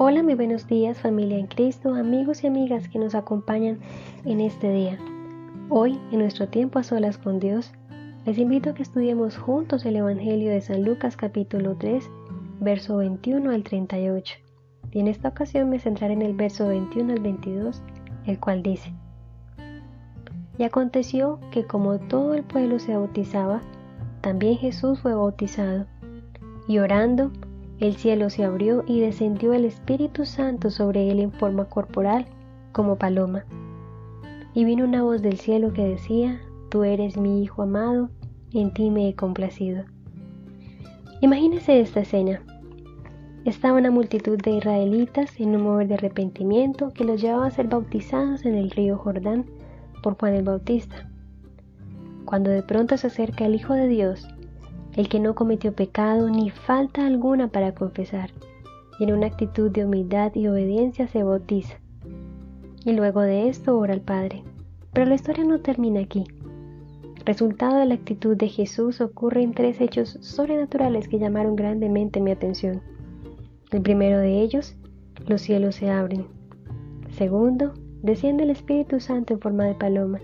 Hola, 0.00 0.22
muy 0.22 0.36
buenos 0.36 0.68
días 0.68 1.00
familia 1.00 1.38
en 1.38 1.48
Cristo, 1.48 1.92
amigos 1.92 2.44
y 2.44 2.46
amigas 2.46 2.88
que 2.88 3.00
nos 3.00 3.16
acompañan 3.16 3.80
en 4.24 4.40
este 4.40 4.70
día. 4.70 4.96
Hoy, 5.70 5.98
en 6.12 6.20
nuestro 6.20 6.46
tiempo 6.46 6.78
a 6.78 6.84
solas 6.84 7.18
con 7.18 7.40
Dios, 7.40 7.72
les 8.24 8.38
invito 8.38 8.70
a 8.70 8.74
que 8.74 8.84
estudiemos 8.84 9.36
juntos 9.36 9.84
el 9.84 9.96
Evangelio 9.96 10.52
de 10.52 10.60
San 10.60 10.84
Lucas 10.84 11.16
capítulo 11.16 11.74
3, 11.76 12.08
verso 12.60 12.98
21 12.98 13.50
al 13.50 13.64
38. 13.64 14.36
Y 14.92 15.00
en 15.00 15.08
esta 15.08 15.30
ocasión 15.30 15.68
me 15.68 15.80
centraré 15.80 16.12
en 16.12 16.22
el 16.22 16.34
verso 16.34 16.68
21 16.68 17.14
al 17.14 17.20
22, 17.20 17.82
el 18.26 18.38
cual 18.38 18.62
dice, 18.62 18.92
Y 20.58 20.62
aconteció 20.62 21.40
que 21.50 21.64
como 21.64 21.98
todo 21.98 22.34
el 22.34 22.44
pueblo 22.44 22.78
se 22.78 22.96
bautizaba, 22.96 23.62
también 24.20 24.58
Jesús 24.58 25.00
fue 25.00 25.12
bautizado, 25.12 25.86
y 26.68 26.78
orando, 26.78 27.32
el 27.80 27.96
cielo 27.96 28.28
se 28.28 28.44
abrió 28.44 28.82
y 28.86 29.00
descendió 29.00 29.52
el 29.52 29.64
Espíritu 29.64 30.24
Santo 30.24 30.70
sobre 30.70 31.10
él 31.10 31.20
en 31.20 31.32
forma 31.32 31.66
corporal, 31.66 32.26
como 32.72 32.96
paloma. 32.96 33.44
Y 34.52 34.64
vino 34.64 34.84
una 34.84 35.02
voz 35.02 35.22
del 35.22 35.38
cielo 35.38 35.72
que 35.72 35.84
decía, 35.84 36.40
Tú 36.70 36.84
eres 36.84 37.16
mi 37.16 37.42
Hijo 37.42 37.62
amado, 37.62 38.10
en 38.52 38.74
ti 38.74 38.90
me 38.90 39.08
he 39.08 39.14
complacido. 39.14 39.84
Imagínese 41.20 41.80
esta 41.80 42.00
escena. 42.00 42.42
Estaba 43.44 43.78
una 43.78 43.90
multitud 43.90 44.38
de 44.38 44.50
israelitas 44.50 45.38
en 45.40 45.54
un 45.56 45.62
mover 45.62 45.88
de 45.88 45.94
arrepentimiento 45.94 46.90
que 46.92 47.04
los 47.04 47.20
llevaba 47.20 47.46
a 47.46 47.50
ser 47.50 47.68
bautizados 47.68 48.44
en 48.44 48.54
el 48.54 48.70
río 48.70 48.98
Jordán 48.98 49.46
por 50.02 50.18
Juan 50.18 50.34
el 50.34 50.42
Bautista. 50.42 51.08
Cuando 52.24 52.50
de 52.50 52.62
pronto 52.62 52.96
se 52.96 53.06
acerca 53.06 53.46
el 53.46 53.54
Hijo 53.54 53.72
de 53.74 53.86
Dios, 53.86 54.28
el 54.98 55.08
que 55.08 55.20
no 55.20 55.36
cometió 55.36 55.72
pecado 55.72 56.28
ni 56.28 56.50
falta 56.50 57.06
alguna 57.06 57.46
para 57.46 57.72
confesar, 57.72 58.32
y 58.98 59.04
en 59.04 59.12
una 59.12 59.28
actitud 59.28 59.70
de 59.70 59.84
humildad 59.84 60.34
y 60.34 60.48
obediencia 60.48 61.06
se 61.06 61.22
bautiza. 61.22 61.78
Y 62.84 62.94
luego 62.94 63.20
de 63.20 63.48
esto 63.48 63.78
ora 63.78 63.94
al 63.94 64.00
Padre. 64.00 64.42
Pero 64.92 65.06
la 65.06 65.14
historia 65.14 65.44
no 65.44 65.60
termina 65.60 66.00
aquí. 66.00 66.24
Resultado 67.24 67.76
de 67.76 67.86
la 67.86 67.94
actitud 67.94 68.36
de 68.36 68.48
Jesús 68.48 69.00
ocurren 69.00 69.54
tres 69.54 69.80
hechos 69.80 70.18
sobrenaturales 70.20 71.06
que 71.06 71.20
llamaron 71.20 71.54
grandemente 71.54 72.20
mi 72.20 72.32
atención. 72.32 72.82
El 73.70 73.82
primero 73.82 74.18
de 74.18 74.40
ellos, 74.40 74.74
los 75.28 75.42
cielos 75.42 75.76
se 75.76 75.90
abren. 75.90 76.26
Segundo, 77.10 77.72
desciende 78.02 78.42
el 78.42 78.50
Espíritu 78.50 78.98
Santo 78.98 79.34
en 79.34 79.40
forma 79.40 79.64
de 79.64 79.76
paloma. 79.76 80.18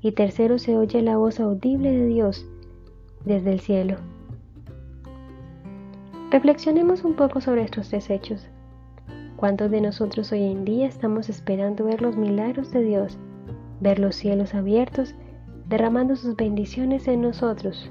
Y 0.00 0.12
tercero, 0.12 0.60
se 0.60 0.76
oye 0.76 1.02
la 1.02 1.16
voz 1.16 1.40
audible 1.40 1.90
de 1.90 2.06
Dios 2.06 2.46
desde 3.24 3.52
el 3.52 3.58
cielo. 3.58 3.96
Reflexionemos 6.32 7.04
un 7.04 7.14
poco 7.14 7.42
sobre 7.42 7.60
estos 7.62 7.90
tres 7.90 8.08
hechos. 8.08 8.48
¿Cuántos 9.36 9.70
de 9.70 9.82
nosotros 9.82 10.32
hoy 10.32 10.44
en 10.44 10.64
día 10.64 10.86
estamos 10.86 11.28
esperando 11.28 11.84
ver 11.84 12.00
los 12.00 12.16
milagros 12.16 12.70
de 12.70 12.82
Dios, 12.82 13.18
ver 13.82 13.98
los 13.98 14.16
cielos 14.16 14.54
abiertos, 14.54 15.14
derramando 15.68 16.16
sus 16.16 16.34
bendiciones 16.34 17.06
en 17.06 17.20
nosotros, 17.20 17.86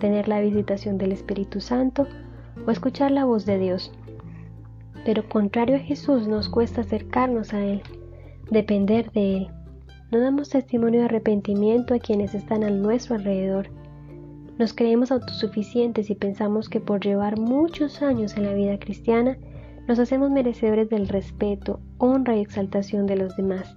tener 0.00 0.26
la 0.26 0.40
visitación 0.40 0.98
del 0.98 1.12
Espíritu 1.12 1.60
Santo 1.60 2.08
o 2.66 2.72
escuchar 2.72 3.12
la 3.12 3.24
voz 3.24 3.46
de 3.46 3.56
Dios? 3.56 3.92
Pero 5.04 5.28
contrario 5.28 5.76
a 5.76 5.78
Jesús 5.78 6.26
nos 6.26 6.48
cuesta 6.48 6.80
acercarnos 6.80 7.54
a 7.54 7.64
Él, 7.64 7.82
depender 8.50 9.12
de 9.12 9.36
Él. 9.36 9.48
No 10.10 10.18
damos 10.18 10.48
testimonio 10.48 10.98
de 10.98 11.06
arrepentimiento 11.06 11.94
a 11.94 12.00
quienes 12.00 12.34
están 12.34 12.64
a 12.64 12.70
nuestro 12.70 13.14
alrededor 13.14 13.68
nos 14.58 14.72
creemos 14.72 15.10
autosuficientes 15.10 16.10
y 16.10 16.14
pensamos 16.14 16.68
que 16.68 16.80
por 16.80 17.00
llevar 17.00 17.38
muchos 17.38 18.02
años 18.02 18.36
en 18.36 18.44
la 18.44 18.54
vida 18.54 18.78
cristiana 18.78 19.36
nos 19.88 19.98
hacemos 19.98 20.30
merecedores 20.30 20.88
del 20.88 21.08
respeto, 21.08 21.80
honra 21.98 22.36
y 22.36 22.40
exaltación 22.40 23.06
de 23.06 23.16
los 23.16 23.36
demás. 23.36 23.76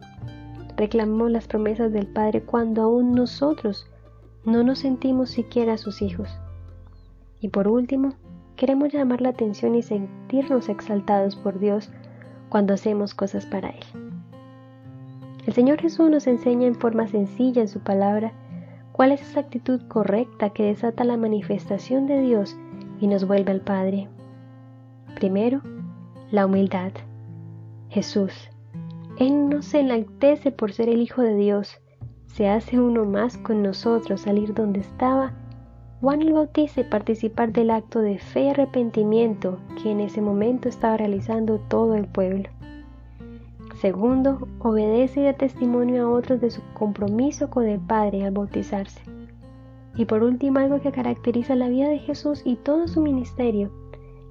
Reclamamos 0.78 1.32
las 1.32 1.48
promesas 1.48 1.92
del 1.92 2.08
Padre 2.08 2.44
cuando 2.44 2.84
aún 2.84 3.14
nosotros 3.14 3.88
no 4.46 4.64
nos 4.64 4.80
sentimos 4.80 5.32
siquiera 5.32 5.78
sus 5.78 6.02
hijos. 6.02 6.30
Y 7.42 7.50
por 7.50 7.68
último, 7.68 8.14
queremos 8.56 8.94
llamar 8.94 9.22
la 9.22 9.30
atención 9.30 9.76
y 9.76 9.82
sentirnos 9.82 10.70
exaltados 10.70 11.36
por 11.36 11.60
Dios 11.60 11.90
cuando 12.50 12.76
hacemos 12.76 13.16
cosas 13.16 13.46
para 13.46 13.70
Él. 13.70 13.84
El 15.46 15.54
Señor 15.54 15.82
Jesús 15.82 16.10
nos 16.10 16.28
enseña 16.28 16.68
en 16.68 16.76
forma 16.76 17.08
sencilla 17.08 17.62
en 17.62 17.68
su 17.68 17.80
palabra 17.80 18.34
¿Cuál 18.98 19.12
es 19.12 19.22
esa 19.22 19.42
actitud 19.42 19.80
correcta 19.88 20.50
que 20.50 20.64
desata 20.64 21.04
la 21.04 21.18
manifestación 21.18 22.08
de 22.08 22.20
Dios 22.20 22.58
y 23.00 23.06
nos 23.06 23.28
vuelve 23.28 23.52
al 23.52 23.62
Padre? 23.62 24.08
Primero, 25.14 25.62
la 26.32 26.48
humildad. 26.48 26.92
Jesús. 27.90 28.34
Él 29.20 29.50
no 29.50 29.62
se 29.62 29.82
enaltece 29.82 30.52
por 30.52 30.74
ser 30.74 30.90
el 30.90 31.00
Hijo 31.04 31.22
de 31.22 31.36
Dios, 31.36 31.80
se 32.26 32.50
hace 32.50 32.80
uno 32.80 33.06
más 33.06 33.38
con 33.38 33.62
nosotros, 33.62 34.22
salir 34.22 34.56
donde 34.56 34.80
estaba 34.80 35.32
Juan 36.02 36.24
el 36.24 36.34
Bautista 36.34 36.82
participar 36.90 37.54
del 37.54 37.70
acto 37.70 38.00
de 38.00 38.18
fe 38.18 38.46
y 38.46 38.50
arrepentimiento 38.50 39.60
que 39.82 39.92
en 39.92 40.00
ese 40.00 40.22
momento 40.22 40.70
estaba 40.70 40.98
realizando 40.98 41.60
todo 41.68 41.94
el 41.94 42.08
pueblo. 42.08 42.50
Segundo, 43.82 44.48
obedece 44.58 45.22
y 45.22 45.24
da 45.26 45.34
testimonio 45.34 46.08
a 46.08 46.10
otros 46.10 46.42
de 46.42 46.50
su 46.50 46.62
compromiso 46.74 47.52
con 47.52 47.68
el 47.68 47.80
Padre 47.80 48.26
al 48.26 48.32
bautizarse. 48.32 49.02
Y 49.96 50.06
por 50.06 50.24
último, 50.24 50.60
algo 50.60 50.82
que 50.82 50.92
caracteriza 50.92 51.56
la 51.56 51.70
vida 51.70 51.88
de 51.90 52.00
Jesús 52.00 52.42
y 52.44 52.56
todo 52.56 52.88
su 52.88 53.02
ministerio 53.02 53.72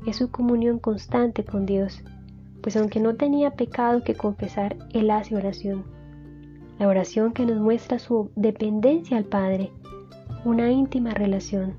es 0.05 0.17
su 0.17 0.31
comunión 0.31 0.81
constante 0.81 1.45
con 1.45 1.65
Dios, 1.65 2.03
pues 2.61 2.77
aunque 2.77 2.99
no 2.99 3.15
tenía 3.15 3.53
pecado 3.53 4.03
que 4.03 4.15
confesar, 4.15 4.77
él 4.93 5.11
hace 5.11 5.37
oración. 5.37 5.85
La 6.81 6.89
oración 6.89 7.33
que 7.33 7.47
nos 7.47 7.59
muestra 7.59 8.01
su 8.01 8.31
dependencia 8.35 9.17
al 9.17 9.25
Padre, 9.25 9.71
una 10.45 10.73
íntima 10.73 11.11
relación. 11.11 11.75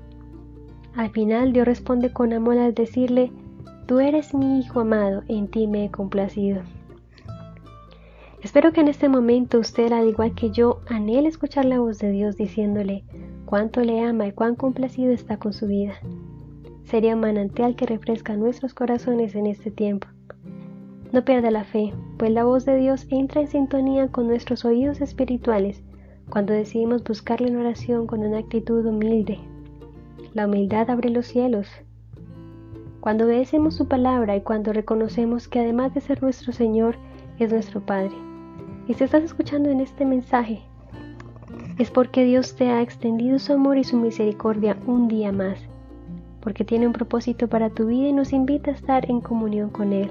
Al 0.96 1.10
final 1.10 1.52
Dios 1.52 1.66
responde 1.66 2.12
con 2.12 2.32
amor 2.32 2.56
al 2.56 2.74
decirle, 2.74 3.30
Tú 3.86 4.00
eres 4.00 4.34
mi 4.34 4.58
Hijo 4.58 4.80
amado, 4.80 5.22
en 5.28 5.48
ti 5.48 5.66
me 5.66 5.84
he 5.84 5.90
complacido. 5.90 6.62
Espero 8.42 8.72
que 8.72 8.80
en 8.80 8.88
este 8.88 9.08
momento 9.08 9.58
usted, 9.58 9.92
al 9.92 10.08
igual 10.08 10.34
que 10.34 10.50
yo, 10.50 10.80
anhele 10.88 11.28
escuchar 11.28 11.64
la 11.64 11.80
voz 11.80 11.98
de 11.98 12.12
Dios 12.12 12.36
diciéndole 12.36 13.02
cuánto 13.46 13.80
le 13.80 14.00
ama 14.00 14.28
y 14.28 14.32
cuán 14.32 14.54
complacido 14.54 15.12
está 15.12 15.38
con 15.38 15.52
su 15.52 15.66
vida. 15.66 15.94
Sería 16.84 17.14
un 17.14 17.20
manantial 17.20 17.74
que 17.74 17.86
refresca 17.86 18.36
nuestros 18.36 18.74
corazones 18.74 19.34
en 19.34 19.46
este 19.46 19.72
tiempo. 19.72 20.06
No 21.12 21.24
pierda 21.24 21.50
la 21.50 21.64
fe, 21.64 21.92
pues 22.16 22.30
la 22.30 22.44
voz 22.44 22.64
de 22.64 22.76
Dios 22.76 23.06
entra 23.10 23.40
en 23.40 23.48
sintonía 23.48 24.08
con 24.08 24.28
nuestros 24.28 24.64
oídos 24.64 25.00
espirituales 25.00 25.82
cuando 26.30 26.52
decidimos 26.52 27.02
buscarle 27.02 27.48
en 27.48 27.56
oración 27.56 28.06
con 28.06 28.20
una 28.20 28.38
actitud 28.38 28.86
humilde. 28.86 29.38
La 30.34 30.46
humildad 30.46 30.90
abre 30.90 31.10
los 31.10 31.26
cielos. 31.26 31.68
Cuando 33.00 33.24
obedecemos 33.24 33.74
su 33.74 33.88
palabra 33.88 34.36
y 34.36 34.42
cuando 34.42 34.72
reconocemos 34.72 35.48
que 35.48 35.60
además 35.60 35.94
de 35.94 36.02
ser 36.02 36.22
nuestro 36.22 36.52
Señor, 36.52 36.96
es 37.38 37.50
nuestro 37.52 37.80
Padre. 37.80 38.27
Y 38.88 38.94
si 38.94 39.04
estás 39.04 39.22
escuchando 39.22 39.68
en 39.68 39.80
este 39.80 40.06
mensaje, 40.06 40.62
es 41.76 41.90
porque 41.90 42.24
Dios 42.24 42.56
te 42.56 42.70
ha 42.70 42.80
extendido 42.80 43.38
su 43.38 43.52
amor 43.52 43.76
y 43.76 43.84
su 43.84 43.98
misericordia 43.98 44.78
un 44.86 45.08
día 45.08 45.30
más, 45.30 45.58
porque 46.40 46.64
tiene 46.64 46.86
un 46.86 46.94
propósito 46.94 47.48
para 47.48 47.68
tu 47.68 47.86
vida 47.86 48.08
y 48.08 48.12
nos 48.14 48.32
invita 48.32 48.70
a 48.70 48.74
estar 48.74 49.08
en 49.10 49.20
comunión 49.20 49.68
con 49.68 49.92
Él, 49.92 50.10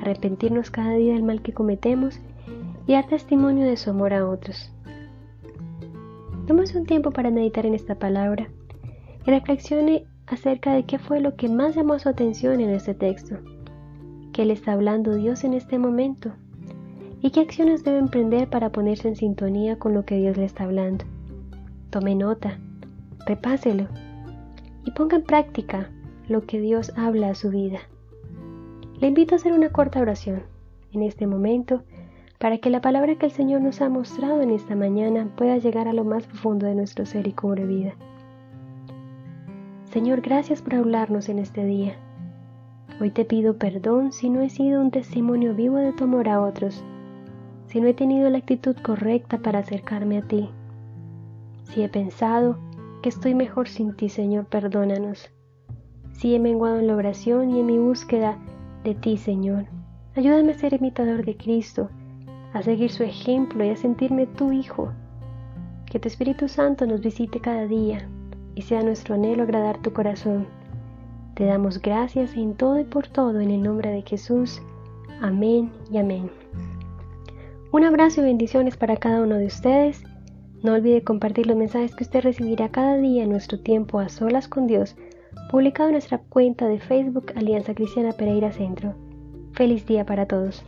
arrepentirnos 0.00 0.70
cada 0.70 0.94
día 0.94 1.12
del 1.12 1.24
mal 1.24 1.42
que 1.42 1.52
cometemos 1.52 2.18
y 2.86 2.94
dar 2.94 3.06
testimonio 3.06 3.66
de 3.66 3.76
su 3.76 3.90
amor 3.90 4.14
a 4.14 4.26
otros. 4.26 4.72
Tómase 6.46 6.78
un 6.78 6.86
tiempo 6.86 7.10
para 7.10 7.30
meditar 7.30 7.66
en 7.66 7.74
esta 7.74 7.96
palabra 7.96 8.48
y 9.26 9.30
reflexione 9.30 10.06
acerca 10.26 10.72
de 10.72 10.84
qué 10.84 10.98
fue 10.98 11.20
lo 11.20 11.36
que 11.36 11.50
más 11.50 11.76
llamó 11.76 11.98
su 11.98 12.08
atención 12.08 12.60
en 12.60 12.70
este 12.70 12.94
texto. 12.94 13.36
¿Qué 14.32 14.46
le 14.46 14.54
está 14.54 14.72
hablando 14.72 15.16
Dios 15.16 15.44
en 15.44 15.52
este 15.52 15.78
momento? 15.78 16.32
Y 17.20 17.30
qué 17.30 17.40
acciones 17.40 17.84
debe 17.84 17.98
emprender 17.98 18.48
para 18.48 18.70
ponerse 18.70 19.08
en 19.08 19.16
sintonía 19.16 19.78
con 19.78 19.94
lo 19.94 20.04
que 20.04 20.16
Dios 20.16 20.36
le 20.36 20.44
está 20.44 20.64
hablando. 20.64 21.04
Tome 21.90 22.14
nota, 22.14 22.58
repáselo 23.26 23.86
y 24.84 24.90
ponga 24.92 25.16
en 25.16 25.22
práctica 25.22 25.90
lo 26.28 26.42
que 26.42 26.60
Dios 26.60 26.92
habla 26.96 27.30
a 27.30 27.34
su 27.34 27.50
vida. 27.50 27.78
Le 29.00 29.08
invito 29.08 29.34
a 29.34 29.36
hacer 29.36 29.52
una 29.52 29.70
corta 29.70 30.00
oración 30.00 30.42
en 30.92 31.02
este 31.02 31.26
momento 31.26 31.82
para 32.38 32.58
que 32.58 32.70
la 32.70 32.80
palabra 32.80 33.16
que 33.16 33.26
el 33.26 33.32
Señor 33.32 33.62
nos 33.62 33.80
ha 33.80 33.88
mostrado 33.88 34.42
en 34.42 34.50
esta 34.50 34.76
mañana 34.76 35.28
pueda 35.36 35.56
llegar 35.58 35.88
a 35.88 35.92
lo 35.92 36.04
más 36.04 36.26
profundo 36.26 36.66
de 36.66 36.74
nuestro 36.74 37.06
ser 37.06 37.26
y 37.26 37.32
cobre 37.32 37.66
vida. 37.66 37.94
Señor, 39.90 40.20
gracias 40.20 40.60
por 40.60 40.74
hablarnos 40.74 41.28
en 41.30 41.38
este 41.38 41.64
día. 41.64 41.96
Hoy 43.00 43.10
te 43.10 43.24
pido 43.24 43.56
perdón 43.56 44.12
si 44.12 44.28
no 44.28 44.42
he 44.42 44.50
sido 44.50 44.80
un 44.80 44.90
testimonio 44.90 45.54
vivo 45.54 45.76
de 45.76 45.92
tu 45.92 46.04
amor 46.04 46.28
a 46.28 46.40
otros 46.40 46.84
si 47.68 47.80
no 47.80 47.88
he 47.88 47.94
tenido 47.94 48.30
la 48.30 48.38
actitud 48.38 48.76
correcta 48.76 49.38
para 49.38 49.60
acercarme 49.60 50.18
a 50.18 50.22
ti. 50.22 50.50
Si 51.64 51.82
he 51.82 51.88
pensado 51.88 52.58
que 53.02 53.08
estoy 53.08 53.34
mejor 53.34 53.68
sin 53.68 53.94
ti, 53.94 54.08
Señor, 54.08 54.46
perdónanos. 54.46 55.30
Si 56.12 56.34
he 56.34 56.38
menguado 56.38 56.78
en 56.78 56.86
la 56.86 56.96
oración 56.96 57.50
y 57.50 57.60
en 57.60 57.66
mi 57.66 57.78
búsqueda 57.78 58.38
de 58.84 58.94
ti, 58.94 59.16
Señor, 59.16 59.66
Ayúdame 60.16 60.52
a 60.52 60.54
ser 60.54 60.72
imitador 60.72 61.26
de 61.26 61.36
Cristo, 61.36 61.90
a 62.54 62.62
seguir 62.62 62.90
su 62.90 63.02
ejemplo 63.02 63.62
y 63.62 63.68
a 63.68 63.76
sentirme 63.76 64.26
tu 64.26 64.50
Hijo. 64.50 64.90
Que 65.84 66.00
tu 66.00 66.08
Espíritu 66.08 66.48
Santo 66.48 66.86
nos 66.86 67.02
visite 67.02 67.38
cada 67.38 67.66
día 67.66 68.08
y 68.54 68.62
sea 68.62 68.82
nuestro 68.82 69.14
anhelo 69.14 69.42
agradar 69.42 69.76
tu 69.82 69.92
corazón. 69.92 70.46
Te 71.34 71.44
damos 71.44 71.82
gracias 71.82 72.34
en 72.34 72.54
todo 72.54 72.80
y 72.80 72.84
por 72.84 73.08
todo 73.08 73.40
en 73.40 73.50
el 73.50 73.62
nombre 73.62 73.90
de 73.90 74.00
Jesús. 74.00 74.62
Amén 75.20 75.70
y 75.92 75.98
amén. 75.98 76.30
Un 77.72 77.84
abrazo 77.84 78.20
y 78.20 78.24
bendiciones 78.24 78.76
para 78.76 78.96
cada 78.96 79.22
uno 79.22 79.36
de 79.36 79.46
ustedes. 79.46 80.02
No 80.62 80.72
olvide 80.74 81.02
compartir 81.02 81.46
los 81.46 81.56
mensajes 81.56 81.94
que 81.94 82.04
usted 82.04 82.22
recibirá 82.22 82.70
cada 82.70 82.96
día 82.96 83.24
en 83.24 83.30
nuestro 83.30 83.58
tiempo 83.60 83.98
a 83.98 84.08
solas 84.08 84.48
con 84.48 84.66
Dios, 84.66 84.96
publicado 85.50 85.88
en 85.88 85.94
nuestra 85.94 86.18
cuenta 86.18 86.68
de 86.68 86.78
Facebook 86.78 87.32
Alianza 87.36 87.74
Cristiana 87.74 88.12
Pereira 88.12 88.52
Centro. 88.52 88.94
Feliz 89.52 89.84
día 89.86 90.06
para 90.06 90.26
todos. 90.26 90.64